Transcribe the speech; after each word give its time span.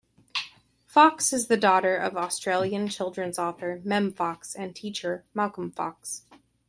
Fox 0.87 1.31
is 1.31 1.45
the 1.45 1.57
daughter 1.57 1.95
of 1.95 2.17
Australian 2.17 2.87
children's 2.87 3.37
author, 3.37 3.81
Mem 3.83 4.11
Fox 4.11 4.55
and 4.55 4.75
teacher 4.75 5.23
Malcolm 5.35 5.69
Fox. 5.69 6.23